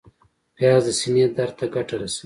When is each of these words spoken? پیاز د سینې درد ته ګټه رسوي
پیاز 0.55 0.83
د 0.87 0.89
سینې 0.99 1.25
درد 1.37 1.53
ته 1.59 1.65
ګټه 1.75 1.95
رسوي 2.01 2.17